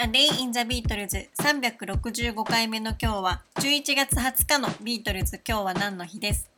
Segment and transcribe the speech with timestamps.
[0.00, 6.48] A Day in the Beatles 365回目の今日は11月20日のビートルズ今日は何の日です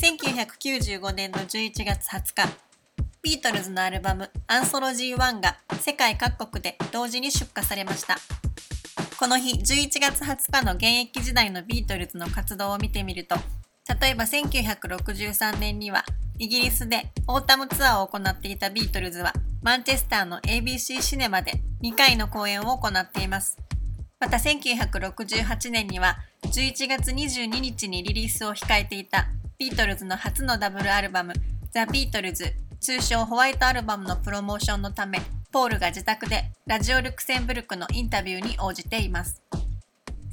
[0.00, 2.56] ？1995年の11月20日
[3.20, 8.16] ビートルズのアルバムアンソロジー1が世界各国で同時に出荷されました。
[9.18, 13.34] この日11月20日の現役時代のビートルズの活動を見てみると
[14.00, 16.04] 例えば1963年には
[16.38, 23.58] イギリスでオータムツアーを行っていたビートルズはマンチェスターの ABC シネマで2回の公演を行っています。
[24.18, 29.28] また1968年には11月22日にリリースを控えていた
[29.58, 31.34] ビートルズの初のダブルアルバム
[31.72, 35.20] ザ・ビートルズ通称ホワイトアルバムのプロモーションのため
[35.52, 39.42] ポールが自宅でラジオ・ルクセンブルクのインタビューに応じています。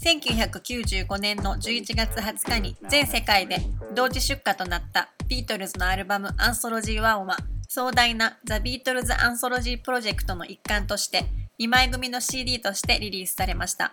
[0.01, 3.57] 1995年の11月20日に全世界で
[3.93, 11.25] 同時出荷となったビートルズのアルバムアンソロジー1は壮大なザ・ビートルズ・アンソロジープロジェクトの一環として
[11.59, 13.91] 2枚組の CD としてリリースされました。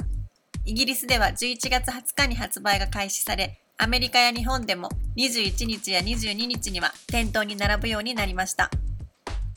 [0.64, 8.70] イギリスでは11月20日に発売が開始され、アメリカや日本でも21日や22日には店頭に並ぶようになりました。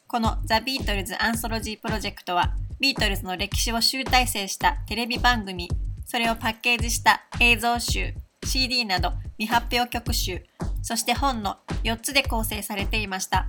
[0.07, 5.69] このザ・ビートルズ・アンソロジープロジェクトは、ビートルズの歴史を集大成したテレビ番組、
[6.05, 8.13] それをパッケージした映像集、
[8.45, 10.43] CD など未発表曲集、
[10.81, 13.47] そして本の4つで構成されていました。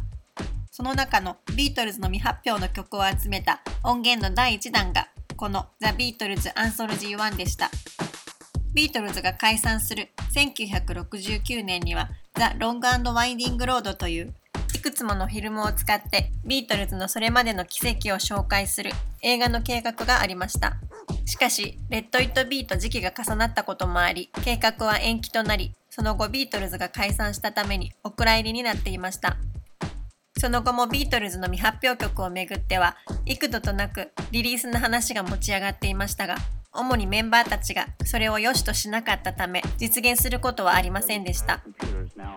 [0.78, 7.68] その中のビートルズの未発表の曲を集めた音源の第1弾がこのザ・ビートルズ・アンソロジー1でした。
[8.74, 14.32] ビートルズが解散する1969年にはザ・ロングアンドワインディング・ロードという
[14.72, 20.76] いくつものフィルムを使ってビートルズのそれまでの軌跡を紹介する映画の計画がありました。
[21.24, 29.38] しかし、レット・イット・ビーと時期が重なったこともあり、計画は延期となり、その後ビートルズが解散したためにお蔵入りになっていました。
[30.38, 36.36] その後もビートルズの未発表曲をめぐっては幾度となくリリースの話が持ち上がっていましたが
[36.72, 41.60] 主にメンバーたちがそれを良しとしなかったため実現することはありませんでした。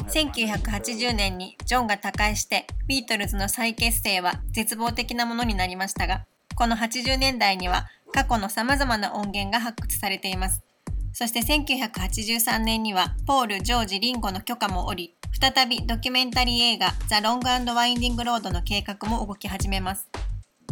[0.07, 6.25] 1980年にジョンが他界してビートルズの再結成は絶望的なものになりましたが
[6.55, 10.63] この80年代には過去の様々な音源が発掘されています。
[11.13, 20.09] そして1983年にはポール・ジョージ・リンゴの許可もおり再びドキュメンタリー映画ザ・ロングワインディング・ロードの計画も動き始めます。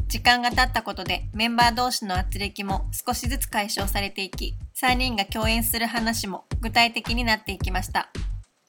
[0.08, 8.10] 時間が経ったことでメンバー同士の圧力も少しずつ解消されていき、3人が共演する話も具体的になっていきました。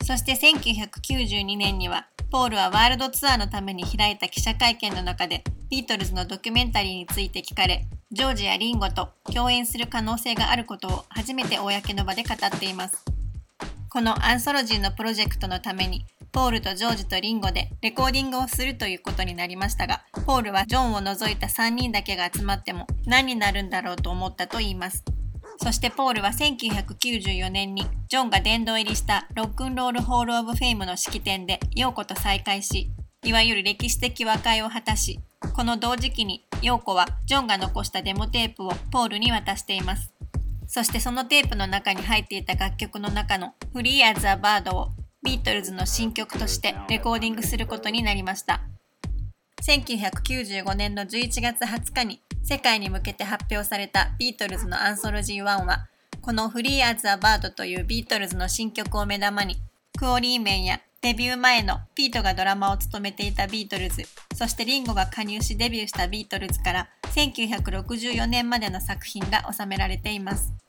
[0.03, 13.10] そして1992年には、ポールはワールドツアーのために開いた記者会見の中で、ビートルズのドキュメンタリーについて聞かれ、ジョージやリンゴと共演する可能性があることを初めて公の場で語っています。
[13.93, 25.03] このアンソロジーのプロジェクトのために、ポールとジョージとリンゴでレコーディングをするということになりましたが、ポールはジョンを除いた3人だけが集まっても何になるんだろうと思ったと言います。
[25.61, 32.93] そしてポールは1994年にジョンが殿堂入りしたロックンロールホールオブフェイムの式典でヨーコと再会し、
[33.25, 35.19] いわゆる歴史的和解を果たし、
[35.57, 40.15] この同時期にヨーコはジョンが残したデモテープをポールに渡しています。
[40.69, 44.89] そしてそのテープの中に入っていた楽曲の中の Free as a Bird を
[45.23, 48.63] ビートルズの新曲としてレコーディングすることになりました。
[49.63, 55.87] 1995年の11月20日に世界に向けて発表されたビートルズのアンソロジー1は、
[56.21, 59.57] この Free as a Bird というビートルズの新曲を目玉に、
[59.97, 64.03] クオリーメンやデビュー前のピートがドラマーを務めていたビートルズ、
[64.35, 70.60] そしてリンゴが加入しデビューしたビートルズから1964年までの作品が収められています。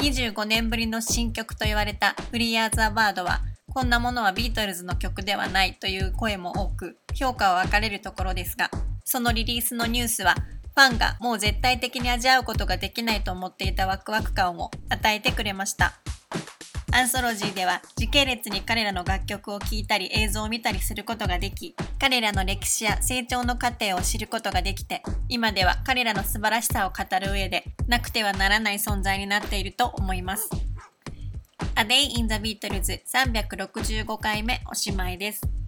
[0.00, 8.70] 25年ぶりの新曲と言われたフリーアーザーバードは、こんなものはビートルズの曲ではないという声も多く、評価は分かれるところですが、
[9.04, 10.36] そのリリースのニュースは、
[10.74, 15.92] ファンがもう絶対的に味わうことができないと思っていたワクワク感を与えてくれました。
[16.92, 30.50] アンソロジーでは時系列に彼らの楽曲を聴いたり映像を見たりすることができ、彼らの歴史や成長の過程を知ることができて、今では彼らの素晴らしさを語る上でなくてはならない存在になっていると思います。
[31.76, 35.59] A Day in the Beatles 365回目おしまいです。